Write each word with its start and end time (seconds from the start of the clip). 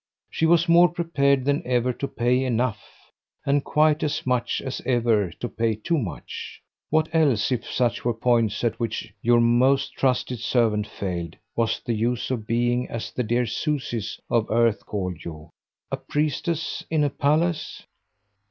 She 0.31 0.47
was 0.47 0.67
more 0.67 0.89
prepared 0.89 1.45
than 1.45 1.61
ever 1.63 1.93
to 1.93 2.07
pay 2.07 2.43
enough, 2.43 2.83
and 3.45 3.63
quite 3.63 4.01
as 4.01 4.25
much 4.25 4.59
as 4.59 4.81
ever 4.83 5.29
to 5.39 5.47
pay 5.47 5.75
too 5.75 5.99
much. 5.99 6.59
What 6.89 7.07
else 7.13 7.51
if 7.51 7.67
such 7.69 8.03
were 8.03 8.15
points 8.15 8.63
at 8.63 8.79
which 8.79 9.13
your 9.21 9.39
most 9.39 9.93
trusted 9.93 10.39
servant 10.39 10.87
failed 10.87 11.35
was 11.55 11.79
the 11.85 11.93
use 11.93 12.31
of 12.31 12.47
being, 12.47 12.89
as 12.89 13.11
the 13.11 13.21
dear 13.21 13.43
Susies 13.43 14.19
of 14.27 14.49
earth 14.49 14.87
called 14.87 15.23
you, 15.23 15.51
a 15.91 15.97
princess 15.97 16.83
in 16.89 17.03
a 17.03 17.11
palace? 17.11 17.83